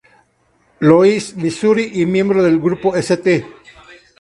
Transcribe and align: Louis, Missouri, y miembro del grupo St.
Louis, 0.79 1.35
Missouri, 1.35 1.91
y 1.93 2.07
miembro 2.07 2.41
del 2.41 2.59
grupo 2.59 2.95
St. 2.95 3.45